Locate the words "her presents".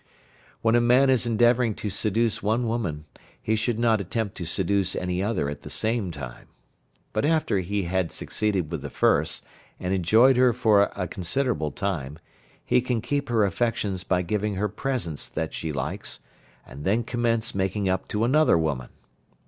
14.55-15.27